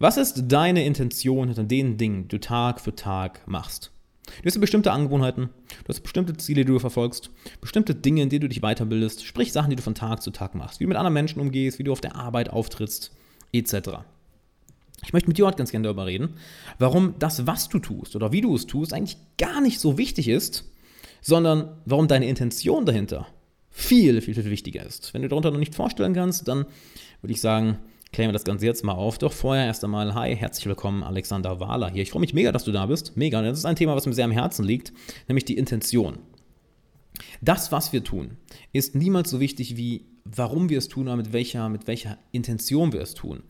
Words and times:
Was 0.00 0.16
ist 0.16 0.44
deine 0.46 0.84
Intention 0.84 1.48
hinter 1.48 1.64
den 1.64 1.96
Dingen, 1.96 2.22
die 2.22 2.28
du 2.28 2.38
Tag 2.38 2.80
für 2.80 2.94
Tag 2.94 3.40
machst? 3.48 3.90
Du 4.26 4.46
hast 4.46 4.60
bestimmte 4.60 4.92
Angewohnheiten, 4.92 5.48
du 5.82 5.88
hast 5.88 6.02
bestimmte 6.02 6.36
Ziele, 6.36 6.64
die 6.64 6.70
du 6.70 6.78
verfolgst, 6.78 7.30
bestimmte 7.60 7.96
Dinge, 7.96 8.22
in 8.22 8.28
denen 8.28 8.42
du 8.42 8.48
dich 8.48 8.60
weiterbildest, 8.60 9.26
sprich 9.26 9.52
Sachen, 9.52 9.70
die 9.70 9.76
du 9.76 9.82
von 9.82 9.96
Tag 9.96 10.22
zu 10.22 10.30
Tag 10.30 10.54
machst, 10.54 10.78
wie 10.78 10.84
du 10.84 10.88
mit 10.88 10.96
anderen 10.96 11.14
Menschen 11.14 11.40
umgehst, 11.40 11.80
wie 11.80 11.82
du 11.82 11.90
auf 11.90 12.00
der 12.00 12.14
Arbeit 12.14 12.50
auftrittst, 12.50 13.10
etc. 13.52 13.74
Ich 15.02 15.12
möchte 15.12 15.26
mit 15.26 15.36
dir 15.36 15.46
heute 15.46 15.56
ganz 15.56 15.72
gerne 15.72 15.82
darüber 15.82 16.06
reden, 16.06 16.34
warum 16.78 17.14
das, 17.18 17.48
was 17.48 17.68
du 17.68 17.80
tust 17.80 18.14
oder 18.14 18.30
wie 18.30 18.40
du 18.40 18.54
es 18.54 18.68
tust, 18.68 18.92
eigentlich 18.92 19.16
gar 19.36 19.60
nicht 19.60 19.80
so 19.80 19.98
wichtig 19.98 20.28
ist, 20.28 20.64
sondern 21.22 21.76
warum 21.86 22.06
deine 22.06 22.28
Intention 22.28 22.86
dahinter 22.86 23.26
viel, 23.70 24.20
viel, 24.20 24.34
viel 24.34 24.44
wichtiger 24.44 24.86
ist. 24.86 25.12
Wenn 25.12 25.22
du 25.22 25.28
darunter 25.28 25.50
noch 25.50 25.58
nicht 25.58 25.74
vorstellen 25.74 26.14
kannst, 26.14 26.46
dann 26.46 26.66
würde 27.20 27.32
ich 27.32 27.40
sagen, 27.40 27.78
klären 28.12 28.28
wir 28.28 28.32
das 28.32 28.44
Ganze 28.44 28.66
jetzt 28.66 28.84
mal 28.84 28.92
auf. 28.92 29.18
Doch 29.18 29.32
vorher 29.32 29.66
erst 29.66 29.84
einmal, 29.84 30.14
hi, 30.14 30.34
herzlich 30.34 30.66
willkommen, 30.66 31.02
Alexander 31.02 31.60
Wahler 31.60 31.90
hier. 31.90 32.02
Ich 32.02 32.10
freue 32.10 32.20
mich 32.20 32.34
mega, 32.34 32.52
dass 32.52 32.64
du 32.64 32.72
da 32.72 32.86
bist. 32.86 33.16
Mega. 33.16 33.38
Und 33.38 33.44
das 33.44 33.58
ist 33.58 33.64
ein 33.64 33.76
Thema, 33.76 33.96
was 33.96 34.06
mir 34.06 34.14
sehr 34.14 34.24
am 34.24 34.30
Herzen 34.30 34.64
liegt, 34.64 34.92
nämlich 35.28 35.44
die 35.44 35.56
Intention. 35.56 36.18
Das, 37.40 37.72
was 37.72 37.92
wir 37.92 38.04
tun, 38.04 38.36
ist 38.72 38.94
niemals 38.94 39.30
so 39.30 39.40
wichtig 39.40 39.76
wie 39.76 40.06
warum 40.36 40.68
wir 40.68 40.78
es 40.78 40.88
tun 40.88 41.06
oder 41.06 41.16
mit 41.16 41.32
welcher, 41.32 41.68
mit 41.68 41.86
welcher 41.86 42.18
Intention 42.32 42.92
wir 42.92 43.00
es 43.00 43.14
tun. 43.14 43.42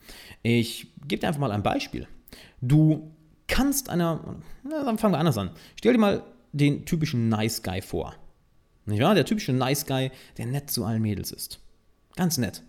Ich 0.42 0.92
gebe 1.06 1.20
dir 1.20 1.28
einfach 1.28 1.40
mal 1.40 1.50
ein 1.50 1.62
Beispiel. 1.62 2.06
Du 2.60 3.10
kannst 3.46 3.88
einer, 3.88 4.36
na, 4.62 4.84
dann 4.84 4.98
fangen 4.98 5.14
wir 5.14 5.18
anders 5.18 5.38
an. 5.38 5.50
Stell 5.76 5.92
dir 5.94 5.98
mal 5.98 6.22
den 6.52 6.84
typischen 6.86 7.28
Nice 7.28 7.62
Guy 7.62 7.82
vor. 7.82 8.14
Nicht 8.86 9.02
wahr? 9.02 9.14
Der 9.14 9.24
typische 9.24 9.52
Nice 9.52 9.86
Guy, 9.86 10.10
der 10.38 10.46
nett 10.46 10.70
zu 10.70 10.84
allen 10.84 11.02
Mädels 11.02 11.32
ist. 11.32 11.60
Ganz 12.16 12.38
nett. 12.38 12.62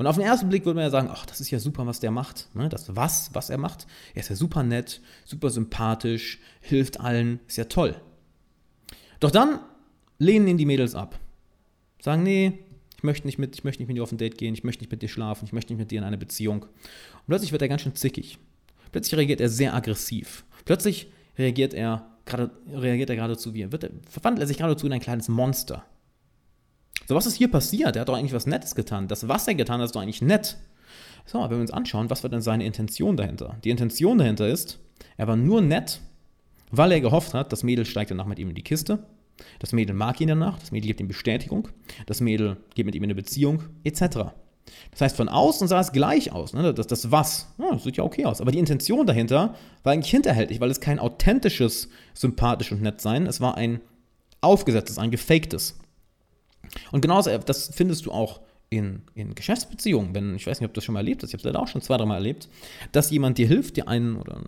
Und 0.00 0.06
auf 0.06 0.16
den 0.16 0.24
ersten 0.24 0.48
Blick 0.48 0.64
würde 0.64 0.76
man 0.76 0.84
ja 0.84 0.90
sagen, 0.90 1.10
ach, 1.12 1.26
das 1.26 1.42
ist 1.42 1.50
ja 1.50 1.58
super, 1.58 1.86
was 1.86 2.00
der 2.00 2.10
macht. 2.10 2.48
Ne? 2.54 2.70
Das 2.70 2.96
was, 2.96 3.34
was 3.34 3.50
er 3.50 3.58
macht. 3.58 3.86
Er 4.14 4.20
ist 4.20 4.30
ja 4.30 4.34
super 4.34 4.62
nett, 4.62 5.02
super 5.26 5.50
sympathisch, 5.50 6.38
hilft 6.62 7.00
allen, 7.00 7.38
ist 7.46 7.58
ja 7.58 7.64
toll. 7.64 7.94
Doch 9.20 9.30
dann 9.30 9.58
lehnen 10.16 10.48
ihn 10.48 10.56
die 10.56 10.64
Mädels 10.64 10.94
ab. 10.94 11.20
Sagen, 12.00 12.22
nee, 12.22 12.60
ich 12.96 13.02
möchte 13.02 13.26
nicht 13.26 13.36
mit, 13.36 13.54
ich 13.54 13.62
möchte 13.62 13.82
nicht 13.82 13.88
mit 13.88 13.98
dir 13.98 14.02
auf 14.02 14.10
ein 14.10 14.16
Date 14.16 14.38
gehen, 14.38 14.54
ich 14.54 14.64
möchte 14.64 14.82
nicht 14.82 14.90
mit 14.90 15.02
dir 15.02 15.08
schlafen, 15.10 15.44
ich 15.44 15.52
möchte 15.52 15.74
nicht 15.74 15.80
mit 15.80 15.90
dir 15.90 15.98
in 15.98 16.04
eine 16.04 16.16
Beziehung. 16.16 16.62
Und 16.62 17.26
plötzlich 17.26 17.52
wird 17.52 17.60
er 17.60 17.68
ganz 17.68 17.82
schön 17.82 17.94
zickig. 17.94 18.38
Plötzlich 18.92 19.18
reagiert 19.18 19.42
er 19.42 19.50
sehr 19.50 19.74
aggressiv. 19.74 20.46
Plötzlich 20.64 21.12
reagiert 21.36 21.74
er, 21.74 22.06
grade, 22.24 22.50
reagiert 22.72 23.10
er 23.10 23.16
geradezu 23.16 23.52
wie, 23.52 23.70
wird 23.70 23.84
er, 23.84 23.90
verwandelt 24.08 24.44
er 24.44 24.46
sich 24.46 24.56
geradezu 24.56 24.86
in 24.86 24.94
ein 24.94 25.00
kleines 25.00 25.28
Monster. 25.28 25.84
So, 27.10 27.16
was 27.16 27.26
ist 27.26 27.34
hier 27.34 27.50
passiert? 27.50 27.96
Er 27.96 28.02
hat 28.02 28.08
doch 28.08 28.14
eigentlich 28.14 28.34
was 28.34 28.46
Nettes 28.46 28.76
getan. 28.76 29.08
Das, 29.08 29.26
was 29.26 29.48
er 29.48 29.56
getan 29.56 29.80
hat, 29.80 29.86
ist 29.86 29.96
doch 29.96 30.00
eigentlich 30.00 30.22
nett. 30.22 30.58
So, 31.26 31.40
wenn 31.40 31.50
wir 31.50 31.58
uns 31.58 31.72
anschauen, 31.72 32.08
was 32.08 32.22
war 32.22 32.30
denn 32.30 32.40
seine 32.40 32.64
Intention 32.64 33.16
dahinter? 33.16 33.56
Die 33.64 33.70
Intention 33.70 34.16
dahinter 34.16 34.46
ist, 34.46 34.78
er 35.16 35.26
war 35.26 35.34
nur 35.34 35.60
nett, 35.60 36.02
weil 36.70 36.92
er 36.92 37.00
gehofft 37.00 37.34
hat, 37.34 37.52
das 37.52 37.64
Mädel 37.64 37.84
steigt 37.84 38.12
danach 38.12 38.26
mit 38.26 38.38
ihm 38.38 38.50
in 38.50 38.54
die 38.54 38.62
Kiste. 38.62 39.00
Das 39.58 39.72
Mädel 39.72 39.96
mag 39.96 40.20
ihn 40.20 40.28
danach, 40.28 40.60
das 40.60 40.70
Mädel 40.70 40.86
gibt 40.86 41.00
ihm 41.00 41.08
Bestätigung, 41.08 41.66
das 42.06 42.20
Mädel 42.20 42.58
geht 42.76 42.86
mit 42.86 42.94
ihm 42.94 43.02
in 43.02 43.08
eine 43.08 43.16
Beziehung, 43.16 43.64
etc. 43.82 44.30
Das 44.92 45.00
heißt, 45.00 45.16
von 45.16 45.28
außen 45.28 45.66
sah 45.66 45.80
es 45.80 45.90
gleich 45.90 46.30
aus. 46.30 46.52
Ne? 46.52 46.72
Das, 46.72 46.86
das 46.86 47.10
Was, 47.10 47.52
ja, 47.58 47.72
das 47.72 47.82
sieht 47.82 47.96
ja 47.96 48.04
okay 48.04 48.24
aus. 48.24 48.40
Aber 48.40 48.52
die 48.52 48.60
Intention 48.60 49.04
dahinter 49.04 49.56
war 49.82 49.92
eigentlich 49.92 50.12
hinterhältig, 50.12 50.60
weil 50.60 50.70
es 50.70 50.78
kein 50.78 51.00
authentisches, 51.00 51.88
sympathisch 52.14 52.70
und 52.70 52.82
nett 52.82 53.00
sein, 53.00 53.26
es 53.26 53.40
war 53.40 53.56
ein 53.56 53.80
aufgesetztes, 54.42 54.96
ein 54.96 55.10
gefaktes. 55.10 55.76
Und 56.92 57.00
genauso, 57.00 57.30
äh, 57.30 57.38
das 57.38 57.70
findest 57.74 58.06
du 58.06 58.12
auch 58.12 58.40
in, 58.68 59.02
in 59.14 59.34
Geschäftsbeziehungen, 59.34 60.14
wenn, 60.14 60.36
ich 60.36 60.46
weiß 60.46 60.60
nicht, 60.60 60.68
ob 60.68 60.74
du 60.74 60.78
das 60.78 60.84
schon 60.84 60.92
mal 60.92 61.00
erlebt 61.00 61.22
hast, 61.22 61.30
ich 61.30 61.34
habe 61.34 61.40
es 61.40 61.44
leider 61.44 61.60
auch 61.60 61.68
schon 61.68 61.82
zwei, 61.82 61.96
dreimal 61.96 62.18
erlebt, 62.18 62.48
dass 62.92 63.10
jemand 63.10 63.36
dir 63.38 63.48
hilft, 63.48 63.76
dir 63.76 63.88
einen 63.88 64.16
oder 64.16 64.40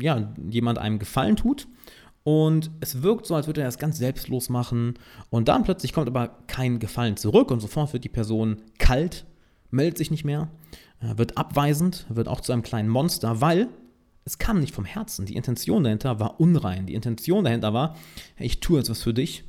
ja, 0.00 0.34
jemand 0.50 0.78
einem 0.78 0.98
Gefallen 0.98 1.36
tut 1.36 1.68
und 2.24 2.72
es 2.80 3.02
wirkt 3.02 3.26
so, 3.26 3.36
als 3.36 3.46
würde 3.46 3.60
er 3.60 3.68
das 3.68 3.78
ganz 3.78 3.98
selbstlos 3.98 4.48
machen 4.48 4.94
und 5.30 5.46
dann 5.46 5.62
plötzlich 5.62 5.92
kommt 5.92 6.08
aber 6.08 6.38
kein 6.48 6.80
Gefallen 6.80 7.16
zurück 7.16 7.52
und 7.52 7.60
sofort 7.60 7.92
wird 7.92 8.02
die 8.02 8.08
Person 8.08 8.62
kalt, 8.78 9.26
meldet 9.70 9.96
sich 9.96 10.10
nicht 10.10 10.24
mehr, 10.24 10.50
äh, 11.00 11.16
wird 11.16 11.38
abweisend, 11.38 12.04
wird 12.08 12.26
auch 12.26 12.40
zu 12.40 12.52
einem 12.52 12.62
kleinen 12.62 12.88
Monster, 12.88 13.40
weil 13.40 13.68
es 14.24 14.38
kam 14.38 14.58
nicht 14.58 14.74
vom 14.74 14.84
Herzen. 14.84 15.26
Die 15.26 15.34
Intention 15.34 15.82
dahinter 15.82 16.20
war 16.20 16.38
unrein. 16.38 16.86
Die 16.86 16.94
Intention 16.94 17.44
dahinter 17.44 17.74
war, 17.74 17.96
ich 18.38 18.60
tue 18.60 18.78
jetzt 18.78 18.88
was 18.88 19.02
für 19.02 19.14
dich 19.14 19.44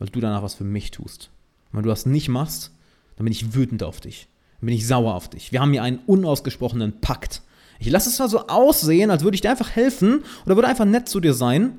weil 0.00 0.08
du 0.08 0.18
danach 0.18 0.42
was 0.42 0.54
für 0.54 0.64
mich 0.64 0.90
tust. 0.90 1.30
Wenn 1.72 1.82
du 1.82 1.88
das 1.88 2.06
nicht 2.06 2.28
machst, 2.28 2.72
dann 3.16 3.24
bin 3.24 3.32
ich 3.32 3.54
wütend 3.54 3.82
auf 3.82 4.00
dich. 4.00 4.28
Dann 4.60 4.66
bin 4.66 4.74
ich 4.74 4.86
sauer 4.86 5.14
auf 5.14 5.28
dich. 5.28 5.52
Wir 5.52 5.60
haben 5.60 5.72
hier 5.72 5.82
einen 5.82 6.00
unausgesprochenen 6.06 7.00
Pakt. 7.00 7.42
Ich 7.78 7.88
lasse 7.90 8.10
es 8.10 8.16
zwar 8.16 8.28
so 8.28 8.46
aussehen, 8.46 9.10
als 9.10 9.22
würde 9.22 9.34
ich 9.34 9.40
dir 9.40 9.50
einfach 9.50 9.70
helfen 9.70 10.22
oder 10.44 10.56
würde 10.56 10.68
einfach 10.68 10.84
nett 10.84 11.08
zu 11.08 11.20
dir 11.20 11.32
sein, 11.32 11.78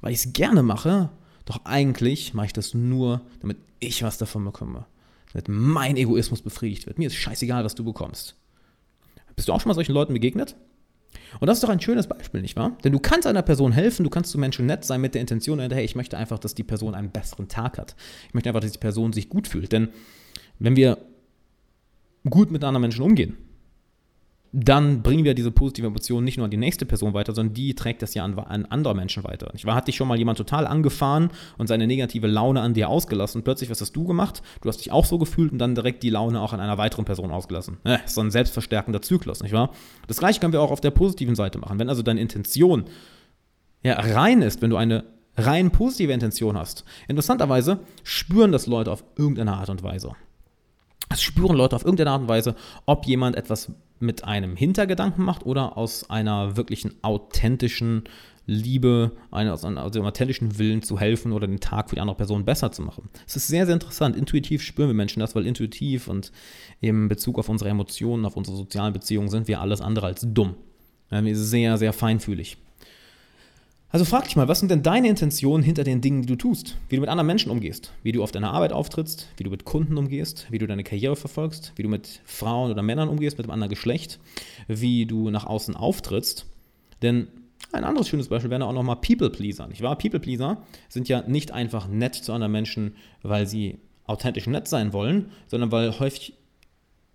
weil 0.00 0.12
ich 0.12 0.24
es 0.24 0.32
gerne 0.32 0.62
mache, 0.62 1.10
doch 1.46 1.64
eigentlich 1.64 2.34
mache 2.34 2.46
ich 2.46 2.52
das 2.52 2.74
nur, 2.74 3.22
damit 3.40 3.56
ich 3.80 4.02
was 4.02 4.18
davon 4.18 4.44
bekomme. 4.44 4.84
Damit 5.32 5.48
mein 5.48 5.96
Egoismus 5.96 6.42
befriedigt 6.42 6.86
wird. 6.86 6.98
Mir 6.98 7.06
ist 7.06 7.14
scheißegal, 7.14 7.64
was 7.64 7.74
du 7.74 7.84
bekommst. 7.84 8.36
Bist 9.36 9.48
du 9.48 9.52
auch 9.52 9.60
schon 9.60 9.68
mal 9.68 9.74
solchen 9.74 9.92
Leuten 9.92 10.12
begegnet? 10.12 10.56
Und 11.40 11.46
das 11.46 11.58
ist 11.58 11.64
doch 11.64 11.68
ein 11.68 11.80
schönes 11.80 12.06
Beispiel, 12.06 12.42
nicht 12.42 12.56
wahr? 12.56 12.76
Denn 12.84 12.92
du 12.92 12.98
kannst 12.98 13.26
einer 13.26 13.42
Person 13.42 13.72
helfen, 13.72 14.04
du 14.04 14.10
kannst 14.10 14.30
zu 14.30 14.38
Menschen 14.38 14.66
nett 14.66 14.84
sein 14.84 15.00
mit 15.00 15.14
der 15.14 15.20
Intention, 15.20 15.58
hey, 15.58 15.84
ich 15.84 15.96
möchte 15.96 16.16
einfach, 16.16 16.38
dass 16.38 16.54
die 16.54 16.62
Person 16.62 16.94
einen 16.94 17.10
besseren 17.10 17.48
Tag 17.48 17.78
hat. 17.78 17.96
Ich 18.28 18.34
möchte 18.34 18.48
einfach, 18.48 18.60
dass 18.60 18.72
die 18.72 18.78
Person 18.78 19.12
sich 19.12 19.28
gut 19.28 19.48
fühlt. 19.48 19.72
Denn 19.72 19.88
wenn 20.58 20.76
wir 20.76 20.98
gut 22.28 22.50
mit 22.50 22.64
anderen 22.64 22.82
Menschen 22.82 23.02
umgehen, 23.02 23.36
dann 24.58 25.02
bringen 25.02 25.24
wir 25.24 25.34
diese 25.34 25.50
positive 25.50 25.86
Emotion 25.86 26.24
nicht 26.24 26.38
nur 26.38 26.46
an 26.46 26.50
die 26.50 26.56
nächste 26.56 26.86
Person 26.86 27.12
weiter, 27.12 27.34
sondern 27.34 27.52
die 27.52 27.74
trägt 27.74 28.00
das 28.00 28.14
ja 28.14 28.24
an, 28.24 28.38
an 28.38 28.64
andere 28.64 28.94
Menschen 28.94 29.22
weiter. 29.22 29.52
Ich 29.54 29.66
war, 29.66 29.74
hat 29.74 29.86
dich 29.86 29.96
schon 29.96 30.08
mal 30.08 30.16
jemand 30.16 30.38
total 30.38 30.66
angefahren 30.66 31.28
und 31.58 31.66
seine 31.66 31.86
negative 31.86 32.26
Laune 32.26 32.62
an 32.62 32.72
dir 32.72 32.88
ausgelassen. 32.88 33.42
Plötzlich, 33.42 33.68
was 33.68 33.82
hast 33.82 33.94
du 33.94 34.04
gemacht? 34.04 34.40
Du 34.62 34.70
hast 34.70 34.78
dich 34.78 34.90
auch 34.92 35.04
so 35.04 35.18
gefühlt 35.18 35.52
und 35.52 35.58
dann 35.58 35.74
direkt 35.74 36.02
die 36.02 36.08
Laune 36.08 36.40
auch 36.40 36.54
an 36.54 36.60
einer 36.60 36.78
weiteren 36.78 37.04
Person 37.04 37.32
ausgelassen. 37.32 37.76
Ja, 37.84 37.96
ist 37.96 38.14
so 38.14 38.22
ein 38.22 38.30
selbstverstärkender 38.30 39.02
Zyklus, 39.02 39.42
nicht 39.42 39.52
wahr? 39.52 39.72
Das 40.06 40.16
gleiche 40.16 40.40
können 40.40 40.54
wir 40.54 40.62
auch 40.62 40.70
auf 40.70 40.80
der 40.80 40.90
positiven 40.90 41.34
Seite 41.34 41.58
machen. 41.58 41.78
Wenn 41.78 41.90
also 41.90 42.02
deine 42.02 42.22
Intention 42.22 42.86
ja, 43.82 44.00
rein 44.00 44.40
ist, 44.40 44.62
wenn 44.62 44.70
du 44.70 44.78
eine 44.78 45.04
rein 45.36 45.70
positive 45.70 46.14
Intention 46.14 46.56
hast, 46.56 46.86
interessanterweise 47.08 47.80
spüren 48.04 48.52
das 48.52 48.66
Leute 48.66 48.90
auf 48.90 49.04
irgendeine 49.18 49.52
Art 49.52 49.68
und 49.68 49.82
Weise. 49.82 50.12
Es 51.10 51.22
spüren 51.22 51.56
Leute 51.56 51.76
auf 51.76 51.84
irgendeine 51.84 52.10
Art 52.12 52.22
und 52.22 52.28
Weise, 52.28 52.56
ob 52.86 53.04
jemand 53.04 53.36
etwas 53.36 53.70
mit 53.98 54.24
einem 54.24 54.56
Hintergedanken 54.56 55.24
macht 55.24 55.46
oder 55.46 55.76
aus 55.76 56.10
einer 56.10 56.56
wirklichen 56.56 56.94
authentischen 57.02 58.04
Liebe, 58.46 59.12
aus 59.30 59.64
einem 59.64 59.78
authentischen 59.78 60.58
Willen 60.58 60.82
zu 60.82 61.00
helfen 61.00 61.32
oder 61.32 61.48
den 61.48 61.58
Tag 61.58 61.90
für 61.90 61.96
die 61.96 62.00
andere 62.00 62.16
Person 62.16 62.44
besser 62.44 62.70
zu 62.70 62.82
machen. 62.82 63.08
Es 63.26 63.34
ist 63.34 63.48
sehr, 63.48 63.66
sehr 63.66 63.74
interessant. 63.74 64.16
Intuitiv 64.16 64.62
spüren 64.62 64.88
wir 64.88 64.94
Menschen 64.94 65.20
das, 65.20 65.34
weil 65.34 65.46
intuitiv 65.46 66.06
und 66.06 66.30
im 66.80 67.08
Bezug 67.08 67.38
auf 67.38 67.48
unsere 67.48 67.70
Emotionen, 67.70 68.24
auf 68.24 68.36
unsere 68.36 68.56
sozialen 68.56 68.92
Beziehungen 68.92 69.28
sind 69.28 69.48
wir 69.48 69.60
alles 69.60 69.80
andere 69.80 70.06
als 70.06 70.24
dumm. 70.28 70.54
Wir 71.10 71.22
sind 71.22 71.34
sehr, 71.34 71.76
sehr 71.76 71.92
feinfühlig. 71.92 72.56
Also 73.88 74.04
frag 74.04 74.24
dich 74.24 74.36
mal, 74.36 74.48
was 74.48 74.58
sind 74.58 74.70
denn 74.70 74.82
deine 74.82 75.08
Intentionen 75.08 75.62
hinter 75.62 75.84
den 75.84 76.00
Dingen, 76.00 76.22
die 76.22 76.28
du 76.28 76.36
tust? 76.36 76.76
Wie 76.88 76.96
du 76.96 77.00
mit 77.00 77.08
anderen 77.08 77.26
Menschen 77.26 77.50
umgehst, 77.50 77.92
wie 78.02 78.12
du 78.12 78.22
auf 78.22 78.32
deiner 78.32 78.52
Arbeit 78.52 78.72
auftrittst, 78.72 79.28
wie 79.36 79.44
du 79.44 79.50
mit 79.50 79.64
Kunden 79.64 79.96
umgehst, 79.96 80.46
wie 80.50 80.58
du 80.58 80.66
deine 80.66 80.82
Karriere 80.82 81.14
verfolgst, 81.14 81.72
wie 81.76 81.82
du 81.82 81.88
mit 81.88 82.20
Frauen 82.24 82.70
oder 82.70 82.82
Männern 82.82 83.08
umgehst, 83.08 83.38
mit 83.38 83.46
einem 83.46 83.52
anderen 83.52 83.70
Geschlecht, 83.70 84.18
wie 84.66 85.06
du 85.06 85.30
nach 85.30 85.46
außen 85.46 85.76
auftrittst. 85.76 86.46
Denn 87.00 87.28
ein 87.72 87.84
anderes 87.84 88.08
schönes 88.08 88.28
Beispiel 88.28 88.50
wäre 88.50 88.64
auch 88.64 88.72
nochmal 88.72 88.96
People-Pleaser, 88.96 89.68
nicht 89.68 89.82
wahr? 89.82 89.96
People-Pleaser 89.96 90.62
sind 90.88 91.08
ja 91.08 91.22
nicht 91.22 91.52
einfach 91.52 91.88
nett 91.88 92.16
zu 92.16 92.32
anderen 92.32 92.52
Menschen, 92.52 92.96
weil 93.22 93.46
sie 93.46 93.78
authentisch 94.04 94.46
nett 94.46 94.68
sein 94.68 94.92
wollen, 94.92 95.30
sondern 95.46 95.72
weil 95.72 95.98
häufig 95.98 96.34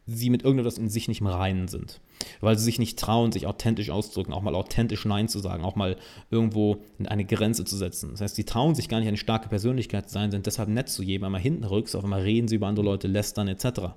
sie 0.05 0.29
mit 0.29 0.43
irgendetwas 0.43 0.77
in 0.77 0.89
sich 0.89 1.07
nicht 1.07 1.21
im 1.21 1.27
Reinen 1.27 1.67
sind. 1.67 2.01
Weil 2.39 2.57
sie 2.57 2.63
sich 2.63 2.79
nicht 2.79 2.99
trauen, 2.99 3.31
sich 3.31 3.47
authentisch 3.47 3.89
auszudrücken, 3.89 4.33
auch 4.33 4.41
mal 4.41 4.55
authentisch 4.55 5.05
Nein 5.05 5.27
zu 5.27 5.39
sagen, 5.39 5.63
auch 5.63 5.75
mal 5.75 5.97
irgendwo 6.29 6.77
eine 7.05 7.25
Grenze 7.25 7.65
zu 7.65 7.77
setzen. 7.77 8.11
Das 8.11 8.21
heißt, 8.21 8.35
sie 8.35 8.43
trauen 8.43 8.75
sich 8.75 8.89
gar 8.89 8.99
nicht, 8.99 9.07
eine 9.07 9.17
starke 9.17 9.49
Persönlichkeit 9.49 10.07
zu 10.07 10.13
sein, 10.13 10.31
sind 10.31 10.45
deshalb 10.45 10.69
nett 10.69 10.89
zu 10.89 11.03
jedem, 11.03 11.25
einmal 11.25 11.41
hinten 11.41 11.63
rücks, 11.63 11.95
auf 11.95 12.03
einmal 12.03 12.21
reden 12.21 12.47
sie 12.47 12.55
über 12.55 12.67
andere 12.67 12.85
Leute, 12.85 13.07
lästern 13.07 13.47
etc. 13.47 13.93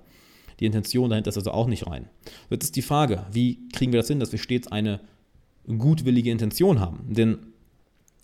Die 0.60 0.66
Intention 0.66 1.10
dahinter 1.10 1.30
ist 1.30 1.36
also 1.36 1.50
auch 1.50 1.66
nicht 1.66 1.86
rein. 1.86 2.08
Jetzt 2.50 2.64
ist 2.64 2.76
die 2.76 2.82
Frage, 2.82 3.26
wie 3.32 3.68
kriegen 3.68 3.92
wir 3.92 4.00
das 4.00 4.08
hin, 4.08 4.20
dass 4.20 4.32
wir 4.32 4.38
stets 4.38 4.68
eine 4.68 5.00
gutwillige 5.66 6.30
Intention 6.30 6.80
haben? 6.80 7.12
Denn 7.14 7.53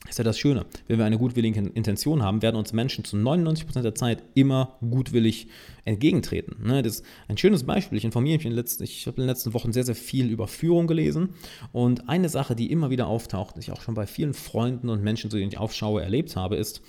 ist 0.08 0.17
ja 0.17 0.25
das 0.25 0.38
Schöne. 0.38 0.64
Wenn 0.88 0.99
wir 0.99 1.05
eine 1.05 1.19
gutwillige 1.19 1.61
Intention 1.61 2.23
haben, 2.23 2.41
werden 2.41 2.56
uns 2.56 2.73
Menschen 2.73 3.05
zu 3.05 3.17
99% 3.17 3.82
der 3.82 3.94
Zeit 3.94 4.23
immer 4.35 4.79
gutwillig 4.81 5.49
entgegentreten. 5.85 6.56
Ne, 6.67 6.82
das 6.82 6.97
ist 6.97 7.05
ein 7.29 7.37
schönes 7.37 7.64
Beispiel. 7.64 7.99
Ich 7.99 8.05
informiere 8.05 8.38
mich 8.38 8.47
in 8.47 8.52
den 8.52 8.56
letzten, 8.56 8.85
ich 8.85 9.06
habe 9.06 9.19
in 9.19 9.23
den 9.25 9.29
letzten 9.29 9.52
Wochen 9.52 9.73
sehr, 9.73 9.85
sehr 9.85 9.94
viel 9.94 10.31
über 10.31 10.49
Führung 10.49 10.87
gelesen. 10.87 11.35
Und 11.73 12.08
eine 12.08 12.31
Sache, 12.31 12.56
die 12.56 12.73
immer 12.73 12.88
wieder 12.88 13.08
auftaucht, 13.08 13.56
die 13.56 13.61
ich 13.61 13.73
auch 13.73 13.82
schon 13.82 13.94
bei 13.94 14.06
vielen 14.06 14.32
Freunden 14.32 14.88
und 14.88 15.02
Menschen, 15.02 15.31
zu 15.31 15.37
denen 15.37 15.52
ich 15.52 15.58
aufschaue, 15.58 16.03
erlebt 16.03 16.35
habe, 16.35 16.56
ist, 16.56 16.81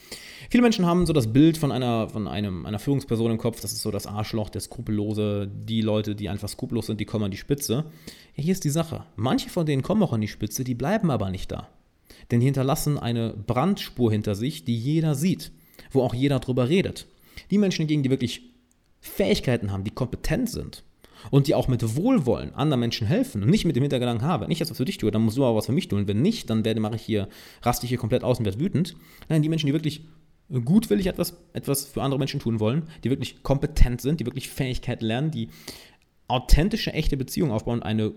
viele 0.49 0.63
Menschen 0.63 0.85
haben 0.85 1.05
so 1.05 1.11
das 1.11 1.33
Bild 1.33 1.57
von 1.57 1.73
einer, 1.73 2.07
von 2.07 2.29
einem, 2.29 2.65
einer 2.65 2.79
Führungsperson 2.79 3.31
im 3.31 3.37
Kopf, 3.37 3.59
das 3.59 3.73
ist 3.73 3.81
so 3.81 3.91
das 3.91 4.07
Arschloch, 4.07 4.49
der 4.49 4.61
Skrupellose, 4.61 5.49
die 5.53 5.81
Leute, 5.81 6.15
die 6.15 6.29
einfach 6.29 6.47
skrupellos 6.47 6.85
sind, 6.85 7.01
die 7.01 7.05
kommen 7.05 7.25
an 7.25 7.31
die 7.31 7.37
Spitze. 7.37 7.85
Ja, 8.35 8.43
hier 8.43 8.53
ist 8.53 8.63
die 8.63 8.69
Sache. 8.69 9.03
Manche 9.17 9.49
von 9.49 9.65
denen 9.65 9.81
kommen 9.81 10.01
auch 10.01 10.13
an 10.13 10.21
die 10.21 10.29
Spitze, 10.29 10.63
die 10.63 10.75
bleiben 10.75 11.11
aber 11.11 11.29
nicht 11.29 11.51
da. 11.51 11.67
Denn 12.31 12.39
die 12.39 12.45
hinterlassen 12.45 12.97
eine 12.97 13.33
Brandspur 13.33 14.11
hinter 14.11 14.35
sich, 14.35 14.63
die 14.63 14.77
jeder 14.77 15.15
sieht, 15.15 15.51
wo 15.91 16.01
auch 16.01 16.13
jeder 16.13 16.39
drüber 16.39 16.69
redet. 16.69 17.07
Die 17.51 17.57
Menschen 17.57 17.81
hingegen, 17.81 18.03
die 18.03 18.09
wirklich 18.09 18.41
Fähigkeiten 19.01 19.71
haben, 19.71 19.83
die 19.83 19.91
kompetent 19.91 20.49
sind 20.49 20.83
und 21.29 21.47
die 21.47 21.55
auch 21.55 21.67
mit 21.67 21.95
Wohlwollen 21.95 22.53
anderen 22.55 22.79
Menschen 22.79 23.05
helfen 23.05 23.43
und 23.43 23.49
nicht 23.49 23.65
mit 23.65 23.75
dem 23.75 23.83
Hintergedanken 23.83 24.25
haben, 24.25 24.43
wenn 24.43 24.51
ich 24.51 24.59
das 24.59 24.75
für 24.75 24.85
dich 24.85 24.97
tue, 24.97 25.11
dann 25.11 25.23
musst 25.23 25.37
du 25.37 25.45
aber 25.45 25.57
was 25.57 25.65
für 25.65 25.71
mich 25.71 25.87
tun. 25.87 26.07
Wenn 26.07 26.21
nicht, 26.21 26.49
dann 26.49 26.65
werde 26.65 26.79
mache 26.79 26.95
ich 26.95 27.01
hier, 27.01 27.27
raste 27.61 27.85
ich 27.85 27.89
hier 27.89 27.97
komplett 27.97 28.23
aus 28.23 28.39
und 28.39 28.45
werde 28.45 28.59
wütend. 28.59 28.95
Nein, 29.29 29.41
die 29.41 29.49
Menschen, 29.49 29.67
die 29.67 29.73
wirklich 29.73 30.05
gutwillig 30.65 31.07
etwas, 31.07 31.37
etwas 31.53 31.85
für 31.85 32.01
andere 32.01 32.19
Menschen 32.19 32.39
tun 32.39 32.59
wollen, 32.59 32.83
die 33.03 33.09
wirklich 33.09 33.43
kompetent 33.43 34.01
sind, 34.01 34.19
die 34.19 34.25
wirklich 34.25 34.49
Fähigkeiten 34.49 35.05
lernen, 35.05 35.31
die 35.31 35.49
authentische, 36.27 36.93
echte 36.93 37.17
Beziehungen 37.17 37.51
aufbauen 37.51 37.79
und 37.79 37.83
eine 37.83 38.13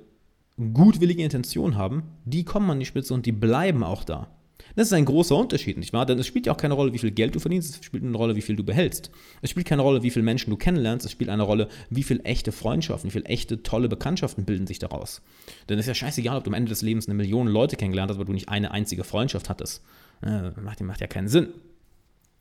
gutwillige 0.56 1.22
Intention 1.22 1.76
haben, 1.76 2.04
die 2.24 2.44
kommen 2.44 2.70
an 2.70 2.80
die 2.80 2.86
Spitze 2.86 3.14
und 3.14 3.26
die 3.26 3.32
bleiben 3.32 3.82
auch 3.82 4.04
da. 4.04 4.28
Das 4.76 4.88
ist 4.88 4.92
ein 4.92 5.04
großer 5.04 5.36
Unterschied, 5.36 5.78
nicht 5.78 5.92
wahr? 5.92 6.06
Denn 6.06 6.18
es 6.18 6.26
spielt 6.26 6.46
ja 6.46 6.52
auch 6.52 6.56
keine 6.56 6.74
Rolle, 6.74 6.92
wie 6.92 6.98
viel 6.98 7.12
Geld 7.12 7.34
du 7.34 7.38
verdienst, 7.38 7.76
es 7.76 7.84
spielt 7.84 8.02
eine 8.02 8.16
Rolle, 8.16 8.34
wie 8.34 8.42
viel 8.42 8.56
du 8.56 8.64
behältst. 8.64 9.10
Es 9.40 9.50
spielt 9.50 9.66
keine 9.66 9.82
Rolle, 9.82 10.02
wie 10.02 10.10
viele 10.10 10.24
Menschen 10.24 10.50
du 10.50 10.56
kennenlernst, 10.56 11.06
es 11.06 11.12
spielt 11.12 11.30
eine 11.30 11.44
Rolle, 11.44 11.68
wie 11.90 12.02
viel 12.02 12.20
echte 12.24 12.50
Freundschaften, 12.50 13.08
wie 13.08 13.12
viel 13.12 13.26
echte 13.26 13.62
tolle 13.62 13.88
Bekanntschaften 13.88 14.44
bilden 14.44 14.66
sich 14.66 14.80
daraus. 14.80 15.22
Denn 15.68 15.78
es 15.78 15.84
ist 15.84 15.88
ja 15.88 15.94
scheißegal, 15.94 16.38
ob 16.38 16.44
du 16.44 16.50
am 16.50 16.54
Ende 16.54 16.70
des 16.70 16.82
Lebens 16.82 17.06
eine 17.06 17.14
Million 17.14 17.46
Leute 17.46 17.76
kennengelernt 17.76 18.10
hast, 18.10 18.16
aber 18.16 18.24
du 18.24 18.32
nicht 18.32 18.48
eine 18.48 18.72
einzige 18.72 19.04
Freundschaft 19.04 19.48
hattest. 19.48 19.82
Äh, 20.22 20.50
macht, 20.60 20.80
macht 20.80 21.00
ja 21.00 21.06
keinen 21.06 21.28
Sinn. 21.28 21.48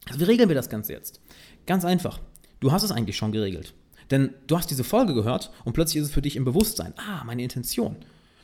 Also 0.08 0.20
wie 0.20 0.26
regeln 0.26 0.50
wir 0.50 0.56
das 0.56 0.70
Ganze 0.70 0.94
jetzt? 0.94 1.22
Ganz 1.66 1.86
einfach. 1.86 2.20
Du 2.60 2.72
hast 2.72 2.84
es 2.84 2.92
eigentlich 2.92 3.18
schon 3.18 3.32
geregelt. 3.32 3.74
Denn 4.12 4.34
du 4.48 4.58
hast 4.58 4.70
diese 4.70 4.84
Folge 4.84 5.14
gehört 5.14 5.52
und 5.66 5.74
plötzlich 5.74 6.02
ist 6.02 6.10
es 6.10 6.14
für 6.14 6.22
dich 6.22 6.36
im 6.36 6.46
Bewusstsein. 6.46 6.94
Ah, 6.98 7.24
meine 7.24 7.44
Intention. 7.44 7.98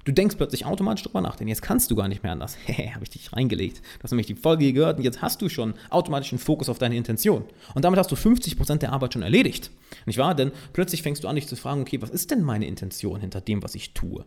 Du 0.06 0.14
denkst 0.14 0.38
plötzlich 0.38 0.66
automatisch 0.66 1.04
drüber 1.04 1.22
nach, 1.22 1.36
denn 1.36 1.48
jetzt 1.48 1.62
kannst 1.62 1.92
du 1.92 1.96
gar 1.96 2.08
nicht 2.08 2.24
mehr 2.24 2.32
anders. 2.32 2.58
Hehe, 2.66 2.94
habe 2.96 3.04
ich 3.04 3.10
dich 3.10 3.34
reingelegt. 3.34 3.78
Du 3.78 4.04
hast 4.04 4.12
nämlich 4.12 4.28
die 4.28 4.36
Folge 4.36 4.72
gehört 4.74 4.98
und 4.98 5.04
jetzt 5.04 5.22
hast 5.22 5.42
du 5.42 5.50
schon 5.50 5.74
automatisch 5.90 6.32
einen 6.32 6.40
Fokus 6.40 6.70
auf 6.70 6.80
deine 6.80 6.96
Intention. 6.96 7.44
Und 7.76 7.86
damit 7.86 8.00
hast 8.00 8.12
du 8.12 8.16
50% 8.16 8.78
der 8.78 8.94
Arbeit 8.94 9.14
schon 9.14 9.22
erledigt. 9.22 9.72
Nicht 10.06 10.18
wahr? 10.18 10.36
Denn 10.36 10.52
plötzlich 10.74 11.04
fängst 11.04 11.24
du 11.24 11.28
an, 11.28 11.36
dich 11.36 11.48
zu 11.48 11.56
fragen, 11.56 11.82
okay, 11.82 12.02
was 12.02 12.10
ist 12.10 12.32
denn 12.32 12.44
meine 12.44 12.66
Intention 12.66 13.20
hinter 13.20 13.42
dem, 13.42 13.62
was 13.62 13.76
ich 13.76 13.94
tue? 13.94 14.26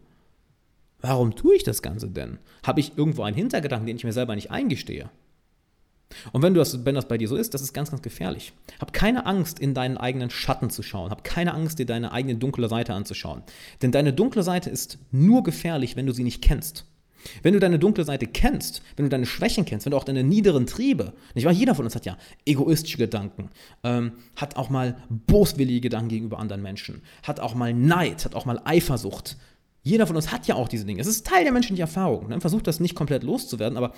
Warum 1.01 1.35
tue 1.35 1.57
ich 1.57 1.65
das 1.65 1.83
Ganze 1.83 2.09
denn? 2.09 2.39
Habe 2.65 2.79
ich 2.79 2.97
irgendwo 2.97 3.25
einen 3.25 3.37
Hintergedanken, 3.37 3.87
den 3.87 3.97
ich 3.97 4.05
mir 4.05 4.13
selber 4.13 4.37
nicht 4.37 4.53
eingestehe? 4.53 5.11
Und 6.33 6.43
wenn, 6.43 6.55
du 6.55 6.61
das, 6.61 6.85
wenn 6.85 6.95
das 6.95 7.09
bei 7.09 7.19
dir 7.19 7.29
so 7.29 7.37
ist, 7.37 7.55
das 7.55 7.63
ist 7.63 7.73
ganz, 7.73 7.91
ganz 7.91 8.03
gefährlich. 8.03 8.53
Hab 8.81 8.93
keine 8.93 9.27
Angst, 9.27 9.59
in 9.59 9.75
deinen 9.75 9.97
eigenen 9.97 10.31
Schatten 10.31 10.71
zu 10.71 10.83
schauen. 10.83 11.11
Hab 11.11 11.25
keine 11.25 11.55
Angst, 11.55 11.79
dir 11.79 11.87
deine 11.87 12.13
eigene 12.13 12.37
dunkle 12.37 12.69
Seite 12.69 12.95
anzuschauen. 12.95 13.43
Denn 13.83 13.93
deine 13.93 14.13
dunkle 14.13 14.43
Seite 14.43 14.71
ist 14.71 14.99
nur 15.11 15.43
gefährlich, 15.43 15.97
wenn 15.97 16.07
du 16.07 16.13
sie 16.13 16.25
nicht 16.25 16.43
kennst. 16.43 16.87
Wenn 17.43 17.55
du 17.55 17.61
deine 17.61 17.79
dunkle 17.79 18.05
Seite 18.05 18.27
kennst, 18.27 18.83
wenn 18.97 19.07
du 19.07 19.09
deine 19.09 19.27
Schwächen 19.27 19.65
kennst, 19.65 19.87
wenn 19.87 19.93
du 19.93 19.97
auch 19.97 20.05
deine 20.05 20.25
niederen 20.25 20.67
Triebe, 20.67 21.13
nicht 21.35 21.45
wahr? 21.45 21.53
Jeder 21.53 21.75
von 21.75 21.85
uns 21.85 21.95
hat 21.95 22.05
ja 22.05 22.17
egoistische 22.45 22.99
Gedanken, 22.99 23.51
ähm, 23.85 24.13
hat 24.37 24.57
auch 24.57 24.71
mal 24.71 24.97
boswillige 25.09 25.81
Gedanken 25.81 26.09
gegenüber 26.09 26.39
anderen 26.39 26.63
Menschen, 26.63 27.03
hat 27.23 27.41
auch 27.41 27.55
mal 27.55 27.73
Neid, 27.73 28.25
hat 28.25 28.35
auch 28.35 28.45
mal 28.45 28.61
Eifersucht. 28.65 29.37
Jeder 29.85 30.07
von 30.07 30.15
uns 30.15 30.31
hat 30.31 30.47
ja 30.47 30.55
auch 30.55 30.69
diese 30.69 30.85
Dinge. 30.85 31.01
Es 31.01 31.09
ist 31.09 31.27
Teil 31.27 31.43
der 31.43 31.53
menschlichen 31.53 31.81
Erfahrung. 31.81 32.29
Ne? 32.29 32.41
Versuch 32.41 32.63
das 32.63 32.79
nicht 32.79 32.95
komplett 32.95 33.25
loszuwerden, 33.25 33.77
aber 33.77 33.93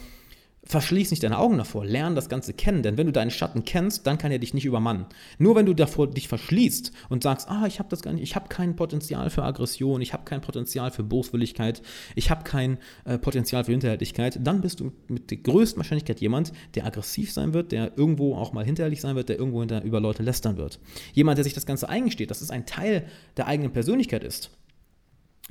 verschließ 0.67 1.11
nicht 1.11 1.23
deine 1.23 1.39
Augen 1.39 1.59
davor, 1.59 1.85
lern 1.85 2.15
das 2.15 2.29
Ganze 2.29 2.55
kennen, 2.55 2.83
denn 2.83 2.97
wenn 2.97 3.07
du 3.07 3.13
deinen 3.13 3.31
Schatten 3.31 3.65
kennst, 3.65 4.07
dann 4.07 4.19
kann 4.19 4.33
er 4.33 4.39
dich 4.39 4.55
nicht 4.55 4.65
übermannen. 4.65 5.07
Nur 5.39 5.57
wenn 5.57 5.67
du 5.67 5.75
davor 5.75 6.09
dich 6.09 6.29
verschließt 6.29 6.93
und 7.11 7.23
sagst, 7.23 7.49
ah, 7.49 7.67
ich 7.67 7.79
habe 7.79 7.89
das 7.91 8.03
gar 8.03 8.13
nicht, 8.13 8.23
ich 8.23 8.35
habe 8.35 8.49
kein 8.49 8.75
Potenzial 8.75 9.31
für 9.31 9.43
Aggression, 9.43 10.01
ich 10.01 10.13
habe 10.13 10.25
kein 10.25 10.41
Potenzial 10.41 10.91
für 10.91 11.03
Boswilligkeit, 11.03 11.83
ich 12.15 12.31
habe 12.31 12.45
kein 12.45 12.79
äh, 13.05 13.19
Potenzial 13.19 13.65
für 13.65 13.73
Hinterhältigkeit, 13.73 14.39
dann 14.43 14.63
bist 14.63 14.81
du 14.81 14.93
mit 15.09 15.31
der 15.31 15.39
größten 15.39 15.79
Wahrscheinlichkeit 15.79 16.21
jemand, 16.21 16.53
der 16.75 16.87
aggressiv 16.87 17.33
sein 17.33 17.53
wird, 17.53 17.73
der 17.73 17.97
irgendwo 17.97 18.35
auch 18.35 18.53
mal 18.53 18.65
hinterhältig 18.65 19.01
sein 19.01 19.17
wird, 19.17 19.29
der 19.29 19.39
irgendwo 19.39 19.61
hinter 19.61 19.83
über 19.83 20.01
Leute 20.01 20.23
lästern 20.23 20.57
wird. 20.57 20.81
Jemand, 21.13 21.39
der 21.39 21.45
sich 21.45 21.55
das 21.55 21.67
Ganze 21.67 21.89
eingesteht, 21.89 22.31
dass 22.31 22.41
es 22.41 22.51
ein 22.51 22.67
Teil 22.67 23.07
der 23.37 23.47
eigenen 23.47 23.73
Persönlichkeit 23.73 24.25
ist, 24.25 24.51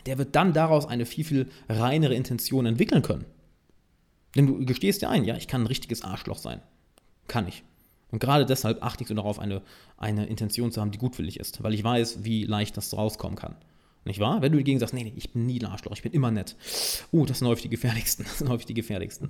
der 0.08 0.18
wird 0.18 0.36
dann 0.36 0.54
daraus 0.54 0.88
eine 0.88 1.06
viel, 1.06 1.24
viel 1.24 1.48
reinere 1.70 2.16
Intention 2.16 2.66
entwickeln 2.66 3.04
können. 3.04 3.26
Denn 4.36 4.48
du 4.48 4.66
gestehst 4.66 5.02
dir 5.02 5.10
ein, 5.10 5.26
ja, 5.26 5.36
ich 5.36 5.48
kann 5.48 5.64
ein 5.64 5.68
richtiges 5.68 6.04
Arschloch 6.04 6.38
sein. 6.38 6.62
Kann 7.28 7.48
ich. 7.48 7.64
Und 8.12 8.20
gerade 8.20 8.46
deshalb 8.46 8.84
achte 8.84 9.04
ich 9.04 9.08
so 9.08 9.16
darauf, 9.16 9.40
eine, 9.40 9.62
eine 9.98 10.26
Intention 10.28 10.72
zu 10.72 10.82
haben, 10.82 10.92
die 10.92 11.00
gutwillig 11.00 11.40
ist, 11.40 11.64
weil 11.64 11.74
ich 11.74 11.84
weiß, 11.84 12.24
wie 12.24 12.44
leicht 12.44 12.78
das 12.78 12.96
rauskommen 12.96 13.36
kann. 13.36 13.56
Nicht 14.06 14.20
wahr? 14.20 14.42
Wenn 14.42 14.52
du 14.52 14.58
dagegen 14.58 14.80
sagst, 14.80 14.94
nee, 14.94 15.04
nee, 15.04 15.14
ich 15.16 15.32
bin 15.32 15.46
nie 15.46 15.60
ein 15.60 15.66
Arschloch, 15.66 15.94
ich 15.94 16.04
bin 16.04 16.12
immer 16.12 16.30
nett. 16.30 16.56
Uh, 17.14 17.26
das 17.26 17.40
sind 17.40 17.48
häufig 17.48 17.64
die 17.64 17.70
gefährlichsten. 17.70 18.26
Das 18.28 18.40
sind 18.40 18.50
häufig 18.50 18.66
die 18.66 18.74
gefährlichsten. 18.74 19.30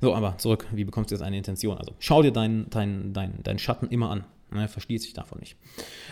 So, 0.00 0.14
aber 0.14 0.38
zurück, 0.38 0.66
wie 0.72 0.84
bekommst 0.84 1.10
du 1.10 1.14
jetzt 1.14 1.22
eine 1.22 1.36
Intention? 1.36 1.76
Also 1.76 1.92
schau 1.98 2.22
dir 2.22 2.32
deinen 2.32 2.70
dein, 2.70 3.12
dein, 3.12 3.42
dein 3.42 3.58
Schatten 3.58 3.86
immer 3.88 4.10
an. 4.10 4.24
Ne, 4.50 4.66
verschließ 4.66 5.02
dich 5.02 5.12
davon 5.12 5.40
nicht. 5.40 5.56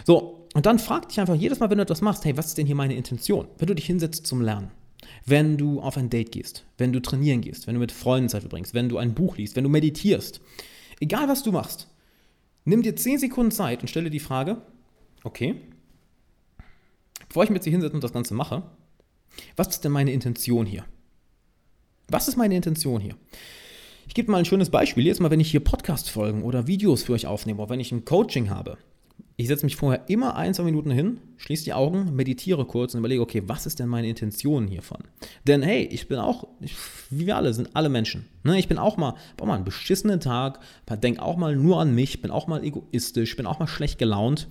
So, 0.04 0.46
und 0.52 0.66
dann 0.66 0.78
frag 0.78 1.08
dich 1.08 1.18
einfach 1.18 1.34
jedes 1.34 1.58
Mal, 1.58 1.70
wenn 1.70 1.78
du 1.78 1.82
etwas 1.82 2.02
machst, 2.02 2.24
hey, 2.26 2.36
was 2.36 2.48
ist 2.48 2.58
denn 2.58 2.66
hier 2.66 2.74
meine 2.74 2.94
Intention? 2.94 3.48
Wenn 3.56 3.66
du 3.66 3.74
dich 3.74 3.86
hinsetzt 3.86 4.26
zum 4.26 4.42
Lernen 4.42 4.70
wenn 5.24 5.56
du 5.56 5.80
auf 5.80 5.96
ein 5.96 6.10
Date 6.10 6.32
gehst, 6.32 6.64
wenn 6.78 6.92
du 6.92 7.00
trainieren 7.00 7.40
gehst, 7.40 7.66
wenn 7.66 7.74
du 7.74 7.80
mit 7.80 7.92
Freunden 7.92 8.28
Zeit 8.28 8.42
verbringst, 8.42 8.74
wenn 8.74 8.88
du 8.88 8.98
ein 8.98 9.14
Buch 9.14 9.36
liest, 9.36 9.56
wenn 9.56 9.64
du 9.64 9.70
meditierst. 9.70 10.40
Egal 11.00 11.28
was 11.28 11.42
du 11.42 11.52
machst, 11.52 11.88
nimm 12.64 12.82
dir 12.82 12.96
10 12.96 13.18
Sekunden 13.18 13.52
Zeit 13.52 13.80
und 13.82 13.88
stelle 13.88 14.10
die 14.10 14.20
Frage, 14.20 14.62
okay, 15.24 15.56
bevor 17.28 17.44
ich 17.44 17.50
mich 17.50 17.56
jetzt 17.56 17.64
hier 17.64 17.72
hinsetze 17.72 17.94
und 17.94 18.04
das 18.04 18.12
Ganze 18.12 18.34
mache, 18.34 18.62
was 19.56 19.68
ist 19.68 19.84
denn 19.84 19.92
meine 19.92 20.12
Intention 20.12 20.66
hier? 20.66 20.84
Was 22.08 22.28
ist 22.28 22.36
meine 22.36 22.56
Intention 22.56 23.00
hier? 23.00 23.16
Ich 24.08 24.14
gebe 24.14 24.30
mal 24.30 24.38
ein 24.38 24.44
schönes 24.44 24.70
Beispiel. 24.70 25.04
Jetzt 25.04 25.20
mal, 25.20 25.30
wenn 25.30 25.40
ich 25.40 25.50
hier 25.50 25.60
Podcast-Folgen 25.60 26.42
oder 26.42 26.66
Videos 26.66 27.02
für 27.02 27.12
euch 27.12 27.26
aufnehme, 27.26 27.60
oder 27.60 27.70
wenn 27.70 27.80
ich 27.80 27.90
ein 27.92 28.04
Coaching 28.04 28.50
habe, 28.50 28.78
ich 29.38 29.48
setze 29.48 29.66
mich 29.66 29.76
vorher 29.76 30.08
immer 30.08 30.34
ein, 30.36 30.54
zwei 30.54 30.62
Minuten 30.62 30.90
hin, 30.90 31.20
schließe 31.36 31.64
die 31.64 31.74
Augen, 31.74 32.16
meditiere 32.16 32.64
kurz 32.64 32.94
und 32.94 33.00
überlege, 33.00 33.20
okay, 33.20 33.42
was 33.46 33.66
ist 33.66 33.78
denn 33.78 33.88
meine 33.88 34.08
Intention 34.08 34.66
hiervon? 34.66 35.04
Denn 35.46 35.62
hey, 35.62 35.84
ich 35.84 36.08
bin 36.08 36.18
auch, 36.18 36.48
wie 37.10 37.26
wir 37.26 37.36
alle, 37.36 37.52
sind 37.52 37.76
alle 37.76 37.90
Menschen. 37.90 38.26
Ne? 38.44 38.58
Ich 38.58 38.68
bin 38.68 38.78
auch 38.78 38.96
mal, 38.96 39.14
boah, 39.36 39.46
mal 39.46 39.56
einen 39.56 39.64
beschissenen 39.64 40.20
Tag, 40.20 40.60
denke 41.02 41.20
auch 41.20 41.36
mal 41.36 41.54
nur 41.54 41.80
an 41.80 41.94
mich, 41.94 42.22
bin 42.22 42.30
auch 42.30 42.46
mal 42.46 42.64
egoistisch, 42.64 43.36
bin 43.36 43.46
auch 43.46 43.58
mal 43.58 43.66
schlecht 43.66 43.98
gelaunt. 43.98 44.48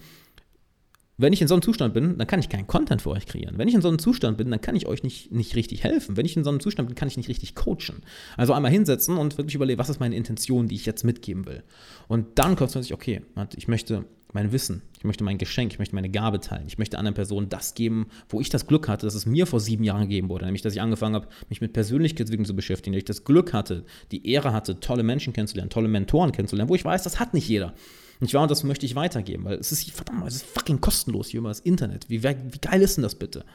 Wenn 1.18 1.34
ich 1.34 1.42
in 1.42 1.48
so 1.48 1.56
einem 1.56 1.62
Zustand 1.62 1.94
bin, 1.94 2.18
dann 2.18 2.28
kann 2.28 2.42
ich 2.42 2.50
keinen 2.50 2.68
Content 2.68 3.02
für 3.02 3.10
euch 3.10 3.26
kreieren. 3.26 3.58
Wenn 3.58 3.70
ich 3.70 3.74
in 3.74 3.82
so 3.82 3.88
einem 3.88 4.00
Zustand 4.00 4.38
bin, 4.38 4.52
dann 4.52 4.60
kann 4.60 4.76
ich 4.76 4.86
euch 4.86 5.02
nicht, 5.02 5.32
nicht 5.32 5.56
richtig 5.56 5.84
helfen. 5.84 6.18
Wenn 6.18 6.26
ich 6.26 6.36
in 6.36 6.44
so 6.44 6.50
einem 6.50 6.60
Zustand 6.60 6.90
bin, 6.90 6.96
kann 6.96 7.08
ich 7.08 7.16
nicht 7.16 7.30
richtig 7.30 7.56
coachen. 7.56 8.04
Also 8.36 8.52
einmal 8.54 8.70
hinsetzen 8.70 9.18
und 9.18 9.38
wirklich 9.38 9.56
überlegen, 9.56 9.80
was 9.80 9.90
ist 9.90 10.02
meine 10.02 10.16
Intention, 10.16 10.68
die 10.68 10.76
ich 10.76 10.86
jetzt 10.86 11.06
mitgeben 11.06 11.46
will. 11.46 11.64
Und 12.10 12.38
dann 12.38 12.58
kommt 12.58 12.76
es 12.76 12.84
sich, 12.84 12.94
okay, 12.94 13.22
ich 13.56 13.70
möchte 13.70 14.04
mein 14.36 14.52
Wissen, 14.52 14.82
ich 14.98 15.06
möchte 15.06 15.24
mein 15.24 15.38
Geschenk, 15.38 15.72
ich 15.72 15.80
möchte 15.80 15.96
meine 15.96 16.10
Gabe 16.10 16.42
teilen, 16.42 16.66
ich 16.68 16.78
möchte 16.78 17.00
anderen 17.00 17.16
Personen 17.16 17.48
das 17.48 17.74
geben, 17.74 18.08
wo 18.28 18.42
ich 18.42 18.50
das 18.50 18.68
Glück 18.68 18.90
hatte, 18.90 19.08
dass 19.08 19.16
es 19.16 19.26
mir 19.26 19.48
vor 19.48 19.62
sieben 19.62 19.86
Jahren 19.86 20.02
gegeben 20.02 20.28
wurde, 20.28 20.44
nämlich 20.44 20.62
dass 20.62 20.74
ich 20.74 20.82
angefangen 20.82 21.16
habe, 21.16 21.30
mich 21.48 21.62
mit 21.62 21.72
Persönlichkeitsentwicklung 21.72 22.46
zu 22.46 22.56
beschäftigen, 22.56 22.94
dass 22.94 23.00
ich 23.00 23.06
das 23.06 23.24
Glück 23.24 23.54
hatte, 23.54 23.86
die 24.12 24.30
Ehre 24.30 24.52
hatte, 24.52 24.82
tolle 24.82 25.04
Menschen 25.04 25.32
kennenzulernen, 25.32 25.70
tolle 25.70 25.88
Mentoren 25.88 26.34
kennenzulernen, 26.34 26.70
wo 26.70 26.76
ich 26.76 26.84
weiß, 26.84 27.04
das 27.04 27.18
hat 27.18 27.34
nicht 27.34 27.48
jeder. 27.48 27.74
Und 28.20 28.28
ich 28.28 28.34
war 28.34 28.44
und 28.44 28.52
das 28.52 28.66
möchte 28.66 28.86
ich 28.86 28.96
weitergeben, 28.96 29.46
weil 29.46 29.56
es 29.56 29.72
ist 29.72 29.90
verdammt, 29.92 30.28
es 30.28 30.36
ist 30.36 30.46
fucking 30.46 30.82
kostenlos 30.82 31.30
hier 31.30 31.40
über 31.40 31.50
das 31.50 31.62
Internet. 31.62 32.10
Wie, 32.10 32.22
wie 32.22 32.60
geil 32.60 32.82
ist 32.82 32.98
denn 32.98 33.04
das 33.04 33.16
bitte? 33.16 33.46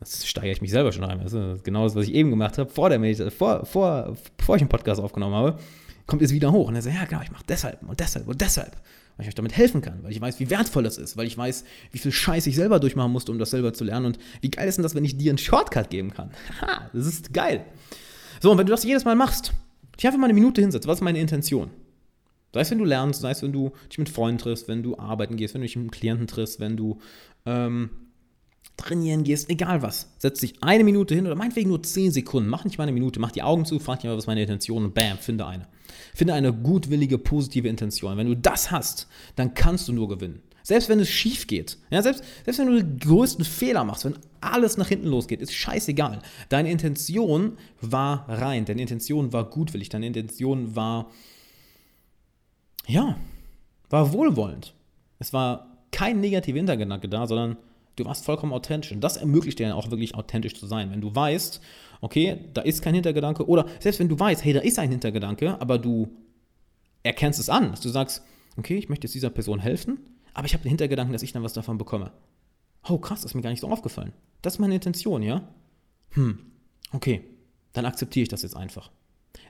Das 0.00 0.26
steigere 0.26 0.52
ich 0.52 0.62
mich 0.62 0.70
selber 0.70 0.90
schon 0.92 1.04
rein. 1.04 1.20
Das 1.22 1.34
ist 1.34 1.64
genau 1.64 1.84
das, 1.84 1.94
was 1.94 2.06
ich 2.06 2.14
eben 2.14 2.30
gemacht 2.30 2.56
habe, 2.56 2.70
vor 2.70 2.88
der 2.88 2.98
Meditation, 2.98 3.30
vor, 3.30 3.66
vor, 3.66 4.16
bevor 4.38 4.56
ich 4.56 4.62
einen 4.62 4.70
Podcast 4.70 5.02
aufgenommen 5.02 5.34
habe, 5.34 5.58
kommt 6.08 6.22
jetzt 6.22 6.32
wieder 6.32 6.50
hoch. 6.50 6.66
Und 6.66 6.74
er 6.74 6.82
sagt, 6.82 6.96
ja, 6.96 7.04
genau, 7.04 7.22
ich 7.22 7.30
mache 7.30 7.44
deshalb 7.48 7.80
und 7.88 8.00
deshalb 8.00 8.26
und 8.26 8.40
deshalb 8.40 8.76
weil 9.18 9.24
ich 9.24 9.28
euch 9.30 9.34
damit 9.34 9.56
helfen 9.56 9.82
kann, 9.82 9.98
weil 10.04 10.12
ich 10.12 10.20
weiß, 10.20 10.38
wie 10.38 10.48
wertvoll 10.48 10.84
das 10.84 10.96
ist, 10.96 11.16
weil 11.16 11.26
ich 11.26 11.36
weiß, 11.36 11.64
wie 11.90 11.98
viel 11.98 12.12
Scheiß 12.12 12.46
ich 12.46 12.54
selber 12.54 12.78
durchmachen 12.78 13.10
musste, 13.10 13.32
um 13.32 13.38
das 13.40 13.50
selber 13.50 13.74
zu 13.74 13.82
lernen 13.82 14.06
und 14.06 14.18
wie 14.40 14.50
geil 14.50 14.68
ist 14.68 14.78
denn 14.78 14.84
das, 14.84 14.94
wenn 14.94 15.04
ich 15.04 15.18
dir 15.18 15.32
einen 15.32 15.38
Shortcut 15.38 15.90
geben 15.90 16.12
kann. 16.12 16.30
Ha, 16.60 16.88
das 16.92 17.06
ist 17.06 17.34
geil. 17.34 17.64
So, 18.40 18.52
und 18.52 18.58
wenn 18.58 18.66
du 18.66 18.70
das 18.70 18.84
jedes 18.84 19.04
Mal 19.04 19.16
machst, 19.16 19.52
dich 19.96 20.06
einfach 20.06 20.20
mal 20.20 20.26
eine 20.26 20.34
Minute 20.34 20.60
hinsetzt, 20.60 20.86
was 20.86 20.98
ist 20.98 21.02
meine 21.02 21.18
Intention? 21.18 21.70
Sei 22.54 22.60
es, 22.60 22.70
wenn 22.70 22.78
du 22.78 22.84
lernst, 22.84 23.20
sei 23.20 23.32
es, 23.32 23.42
wenn 23.42 23.52
du 23.52 23.72
dich 23.90 23.98
mit 23.98 24.08
Freunden 24.08 24.38
triffst, 24.38 24.68
wenn 24.68 24.84
du 24.84 24.96
arbeiten 24.96 25.36
gehst, 25.36 25.54
wenn 25.54 25.62
du 25.62 25.66
dich 25.66 25.74
mit 25.74 25.82
einem 25.82 25.90
Klienten 25.90 26.26
triffst, 26.28 26.60
wenn 26.60 26.76
du 26.76 27.00
ähm, 27.44 27.90
trainieren 28.78 29.24
gehst, 29.24 29.50
egal 29.50 29.82
was. 29.82 30.10
Setz 30.16 30.40
dich 30.40 30.62
eine 30.62 30.84
Minute 30.84 31.14
hin 31.14 31.26
oder 31.26 31.34
meinetwegen 31.34 31.68
nur 31.68 31.82
zehn 31.82 32.10
Sekunden. 32.10 32.48
Mach 32.48 32.64
nicht 32.64 32.78
mal 32.78 32.84
eine 32.84 32.92
Minute, 32.92 33.20
mach 33.20 33.32
die 33.32 33.42
Augen 33.42 33.66
zu, 33.66 33.78
frag 33.78 34.00
dich 34.00 34.08
mal, 34.08 34.16
was 34.16 34.26
meine 34.26 34.40
Intention 34.40 34.84
und 34.84 34.94
bam, 34.94 35.18
finde 35.18 35.46
eine. 35.46 35.66
Finde 36.14 36.32
eine 36.32 36.54
gutwillige, 36.54 37.18
positive 37.18 37.68
Intention. 37.68 38.16
Wenn 38.16 38.28
du 38.28 38.36
das 38.36 38.70
hast, 38.70 39.08
dann 39.36 39.52
kannst 39.52 39.88
du 39.88 39.92
nur 39.92 40.08
gewinnen. 40.08 40.42
Selbst 40.62 40.88
wenn 40.88 41.00
es 41.00 41.08
schief 41.08 41.46
geht, 41.46 41.78
ja, 41.90 42.02
selbst, 42.02 42.22
selbst 42.44 42.58
wenn 42.58 42.66
du 42.66 42.82
den 42.82 42.98
größten 42.98 43.44
Fehler 43.44 43.84
machst, 43.84 44.04
wenn 44.04 44.18
alles 44.40 44.76
nach 44.76 44.88
hinten 44.88 45.06
losgeht, 45.06 45.40
ist 45.40 45.54
scheißegal. 45.54 46.20
Deine 46.50 46.70
Intention 46.70 47.56
war 47.80 48.28
rein, 48.28 48.64
deine 48.64 48.82
Intention 48.82 49.32
war 49.32 49.48
gutwillig, 49.48 49.88
deine 49.88 50.06
Intention 50.06 50.76
war, 50.76 51.10
ja, 52.86 53.16
war 53.88 54.12
wohlwollend. 54.12 54.74
Es 55.18 55.32
war 55.32 55.78
kein 55.90 56.20
negativer 56.20 56.58
Hintergedanke 56.58 57.08
da, 57.08 57.26
sondern 57.26 57.56
du 57.98 58.04
warst 58.04 58.24
vollkommen 58.24 58.52
authentisch. 58.52 58.92
Und 58.92 59.00
das 59.00 59.16
ermöglicht 59.16 59.58
dir 59.58 59.68
dann 59.68 59.76
auch 59.76 59.90
wirklich 59.90 60.14
authentisch 60.14 60.54
zu 60.54 60.66
sein. 60.66 60.90
Wenn 60.90 61.00
du 61.00 61.14
weißt, 61.14 61.60
okay, 62.00 62.38
da 62.54 62.62
ist 62.62 62.82
kein 62.82 62.94
Hintergedanke, 62.94 63.46
oder 63.46 63.66
selbst 63.80 64.00
wenn 64.00 64.08
du 64.08 64.18
weißt, 64.18 64.44
hey, 64.44 64.52
da 64.52 64.60
ist 64.60 64.78
ein 64.78 64.90
Hintergedanke, 64.90 65.60
aber 65.60 65.78
du 65.78 66.08
erkennst 67.02 67.40
es 67.40 67.48
an, 67.48 67.70
dass 67.70 67.80
du 67.80 67.88
sagst, 67.88 68.22
okay, 68.56 68.76
ich 68.76 68.88
möchte 68.88 69.06
jetzt 69.06 69.14
dieser 69.14 69.30
Person 69.30 69.60
helfen, 69.60 69.98
aber 70.34 70.46
ich 70.46 70.54
habe 70.54 70.62
den 70.62 70.70
Hintergedanken, 70.70 71.12
dass 71.12 71.22
ich 71.22 71.32
dann 71.32 71.42
was 71.42 71.52
davon 71.52 71.78
bekomme. 71.78 72.12
Oh, 72.88 72.98
krass, 72.98 73.22
das 73.22 73.32
ist 73.32 73.34
mir 73.34 73.42
gar 73.42 73.50
nicht 73.50 73.60
so 73.60 73.68
aufgefallen. 73.68 74.12
Das 74.42 74.54
ist 74.54 74.58
meine 74.58 74.74
Intention, 74.74 75.22
ja? 75.22 75.48
Hm, 76.10 76.38
okay, 76.92 77.22
dann 77.72 77.86
akzeptiere 77.86 78.22
ich 78.22 78.28
das 78.28 78.42
jetzt 78.42 78.56
einfach. 78.56 78.90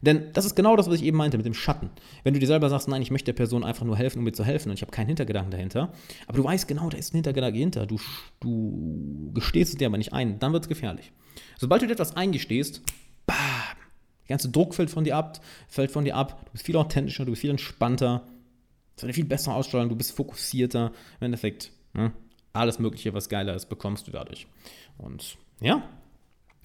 Denn 0.00 0.32
das 0.32 0.44
ist 0.44 0.54
genau 0.54 0.76
das, 0.76 0.88
was 0.88 0.96
ich 0.96 1.04
eben 1.04 1.16
meinte 1.16 1.36
mit 1.36 1.46
dem 1.46 1.54
Schatten. 1.54 1.90
Wenn 2.22 2.34
du 2.34 2.40
dir 2.40 2.46
selber 2.46 2.68
sagst, 2.68 2.88
nein, 2.88 3.02
ich 3.02 3.10
möchte 3.10 3.26
der 3.26 3.36
Person 3.36 3.64
einfach 3.64 3.84
nur 3.84 3.96
helfen, 3.96 4.18
um 4.18 4.24
mir 4.24 4.32
zu 4.32 4.44
helfen 4.44 4.70
und 4.70 4.74
ich 4.74 4.82
habe 4.82 4.92
keinen 4.92 5.08
Hintergedanken 5.08 5.50
dahinter, 5.50 5.92
aber 6.26 6.38
du 6.38 6.44
weißt 6.44 6.68
genau, 6.68 6.88
da 6.88 6.98
ist 6.98 7.12
ein 7.12 7.18
Hintergedanke 7.18 7.58
hinter, 7.58 7.86
du, 7.86 7.98
du 8.40 9.30
gestehst 9.34 9.72
es 9.72 9.78
dir 9.78 9.86
aber 9.86 9.98
nicht 9.98 10.12
ein, 10.12 10.38
dann 10.38 10.52
wird 10.52 10.64
es 10.64 10.68
gefährlich. 10.68 11.12
Sobald 11.56 11.82
du 11.82 11.86
dir 11.86 11.92
etwas 11.92 12.16
eingestehst, 12.16 12.82
bam, 13.26 13.36
der 14.22 14.34
ganze 14.34 14.50
Druck 14.50 14.74
fällt 14.74 14.90
von 14.90 15.04
dir 15.04 15.16
ab, 15.16 15.40
fällt 15.68 15.90
von 15.90 16.04
dir 16.04 16.16
ab, 16.16 16.44
du 16.46 16.52
bist 16.52 16.66
viel 16.66 16.76
authentischer, 16.76 17.24
du 17.24 17.32
bist 17.32 17.40
viel 17.40 17.50
entspannter, 17.50 18.24
es 18.96 19.02
wird 19.02 19.08
eine 19.08 19.14
viel 19.14 19.24
bessere 19.24 19.54
Ausstrahlung, 19.54 19.88
du 19.88 19.96
bist 19.96 20.12
fokussierter, 20.12 20.92
im 21.20 21.24
Endeffekt, 21.24 21.72
ne, 21.94 22.12
alles 22.52 22.78
Mögliche, 22.78 23.14
was 23.14 23.28
geiler 23.28 23.54
ist, 23.54 23.66
bekommst 23.66 24.06
du 24.06 24.10
dadurch. 24.10 24.46
Und 24.96 25.36
ja, 25.60 25.82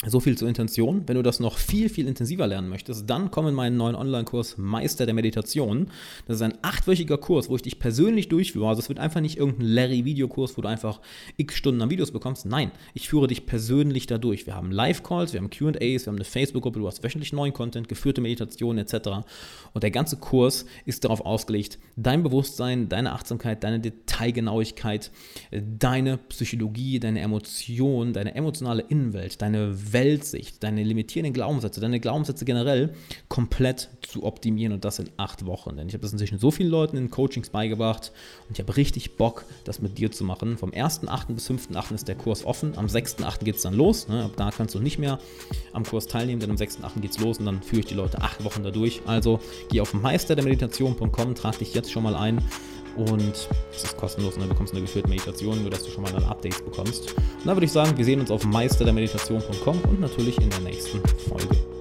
so 0.06 0.20
viel 0.20 0.38
zur 0.38 0.48
Intention. 0.48 1.04
Wenn 1.08 1.16
du 1.16 1.22
das 1.22 1.40
noch 1.40 1.58
viel, 1.58 1.90
viel 1.90 2.08
intensiver 2.08 2.48
lernen 2.48 2.70
möchtest, 2.70 3.10
dann 3.10 3.32
komm 3.32 3.48
in 3.48 3.56
meinen 3.56 3.78
neuen 3.78 3.96
Online-Kurs 3.96 4.58
Meister 4.58 5.06
der 5.06 5.16
Meditation. 5.16 5.88
Das 6.26 6.38
ist 6.38 6.42
ein 6.42 6.58
achtwöchiger 6.62 7.18
Kurs, 7.18 7.50
wo 7.50 7.56
ich 7.56 7.62
dich 7.62 7.80
persönlich 7.80 8.28
durchführe. 8.30 8.68
Also 8.68 8.82
es 8.82 8.90
wird 8.90 9.00
einfach 9.00 9.22
nicht 9.22 9.38
irgendein 9.38 9.68
Larry-Videokurs, 9.68 10.58
wo 10.58 10.62
du 10.62 10.68
einfach 10.68 11.00
x 11.38 11.56
Stunden 11.56 11.82
an 11.82 11.90
Videos 11.90 12.12
bekommst. 12.12 12.46
Nein, 12.46 12.72
ich 12.94 13.10
führe 13.10 13.28
dich 13.28 13.46
persönlich 13.46 14.08
dadurch. 14.08 14.46
Wir 14.46 14.56
haben 14.56 14.72
Live-Calls, 14.72 15.34
wir 15.34 15.40
haben 15.40 15.50
QAs, 15.50 15.80
wir 15.80 16.08
haben 16.08 16.16
eine 16.16 16.26
Facebook-Gruppe, 16.26 16.80
du 16.80 16.88
hast 16.88 17.04
wöchentlich 17.04 17.34
neuen 17.34 17.54
Content, 17.54 17.88
geführte 17.88 18.22
Meditationen 18.22 18.86
etc. 18.86 19.10
Und 19.74 19.84
der 19.84 19.92
ganze 19.92 20.18
Kurs 20.18 20.66
ist 20.86 21.06
darauf 21.06 21.22
ausgelegt, 21.22 21.80
dein 21.96 22.24
Bewusstsein, 22.24 22.90
deine 22.90 23.14
Achtsamkeit, 23.14 23.64
deine 23.64 23.80
Detailgenauigkeit, 23.80 25.12
deine 25.52 26.18
Psychologie, 26.18 27.00
deine 27.00 27.22
Emotionen, 27.22 28.14
deine 28.14 28.36
emotionale 28.36 28.84
Innenwelt, 28.90 29.42
deine 29.42 29.74
Weltsicht, 29.92 30.64
deine 30.64 30.84
limitierenden 30.84 31.34
Glaubenssätze, 31.34 31.82
deine 31.82 32.00
Glaubenssätze 32.00 32.46
generell 32.46 32.94
komplett 33.28 33.90
zu 34.02 34.24
optimieren 34.24 34.74
und 34.74 34.86
das 34.86 35.00
in 35.00 35.10
acht 35.18 35.46
Wochen. 35.46 35.76
Denn 35.76 35.88
ich 35.88 35.94
habe 35.94 36.02
das 36.02 36.12
inzwischen 36.14 36.40
so 36.40 36.52
vielen 36.52 36.70
Leuten 36.70 36.98
in 36.98 37.10
Coachings 37.10 37.50
beigebracht 37.50 38.12
und 38.48 38.58
ich 38.58 38.64
habe 38.64 38.76
richtig 38.78 39.18
Bock, 39.18 39.46
das 39.64 39.82
mit 39.82 39.98
dir 39.98 40.12
zu 40.12 40.24
machen. 40.24 40.58
Vom 40.58 40.72
1.8. 40.72 41.34
bis 41.34 41.50
5.8. 41.50 41.96
ist 41.96 42.08
der 42.08 42.16
Kurs 42.16 42.46
offen. 42.46 42.78
Am 42.78 42.88
6.8. 42.88 43.44
geht 43.44 43.56
es 43.56 43.64
dann 43.64 43.74
los. 43.74 44.08
Ne? 44.08 44.24
Ab 44.24 44.32
da 44.38 44.52
kannst 44.52 44.76
du 44.76 44.80
nicht 44.80 45.00
mehr 45.00 45.20
am 45.74 45.84
Kurs 45.84 46.08
teilnehmen, 46.08 46.40
denn 46.40 46.52
am 46.52 46.58
6.8. 46.58 47.00
geht 47.02 47.12
es 47.12 47.20
los 47.20 47.40
und 47.40 47.46
dann 47.46 47.62
führe 47.62 47.82
ich 47.82 47.88
die 47.88 47.96
Leute 47.96 48.22
acht 48.22 48.44
Wochen 48.44 48.64
dadurch. 48.64 49.02
Also 49.06 49.40
geh 49.70 49.82
auf 49.82 49.94
meisterdermeditation.com, 49.94 51.36
trag 51.36 51.58
dich 51.60 51.74
jetzt 51.74 51.92
schon 51.92 52.04
mal 52.04 52.16
ein 52.16 52.42
und 52.96 53.50
es 53.74 53.84
ist 53.84 53.98
kostenlos 53.98 54.36
und 54.36 54.42
dann 54.42 54.50
bekommst 54.50 54.74
du 54.74 54.78
eine 54.78 54.86
geführte 54.86 55.10
Meditation, 55.10 55.62
nur 55.62 55.72
dass 55.72 55.84
du 55.84 55.92
schon 55.92 56.04
mal 56.04 56.12
dann 56.12 56.24
Updates 56.26 56.62
bekommst. 56.62 57.14
Und 57.14 57.46
dann 57.46 57.56
würde 57.56 57.66
ich 57.66 57.72
sagen, 57.72 57.98
wir 57.98 58.06
sehen 58.06 58.20
uns 58.20 58.32
auf 58.32 58.46
meisterdermeditation.com 58.46 59.82
und 59.90 60.00
natürlich 60.00 60.40
in 60.40 60.50
der 60.50 60.60
nächsten 60.60 61.02
Folge. 61.30 61.73